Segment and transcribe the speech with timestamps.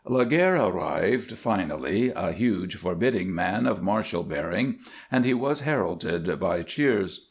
[0.09, 4.79] Laguerre arrived, finally, a huge, forbidding man of martial bearing,
[5.11, 7.19] and he was heralded by cheers.